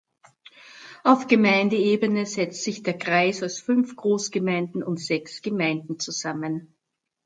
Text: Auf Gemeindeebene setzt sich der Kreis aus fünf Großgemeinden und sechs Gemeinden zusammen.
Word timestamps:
Auf 1.03 1.27
Gemeindeebene 1.27 2.25
setzt 2.25 2.63
sich 2.63 2.81
der 2.81 2.97
Kreis 2.97 3.43
aus 3.43 3.59
fünf 3.61 3.95
Großgemeinden 3.95 4.81
und 4.81 4.99
sechs 4.99 5.43
Gemeinden 5.43 5.99
zusammen. 5.99 6.73